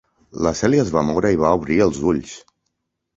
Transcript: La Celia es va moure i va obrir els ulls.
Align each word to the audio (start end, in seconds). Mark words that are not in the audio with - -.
La 0.45 0.51
Celia 0.59 0.85
es 0.85 0.87
va 0.95 1.03
moure 1.09 1.31
i 1.35 1.39
va 1.43 1.51
obrir 1.57 1.77
els 1.87 1.99
ulls. 2.13 2.33